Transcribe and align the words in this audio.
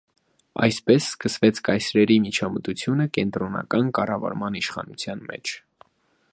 Այսպես 0.67 1.09
սկսվեց 1.09 1.59
կայսրերի 1.67 2.17
միջամտությունը 2.23 3.07
կենտրոնական 3.19 3.95
կառավարման 3.99 4.61
իշխանության 4.65 5.25
մեջ։ 5.33 5.57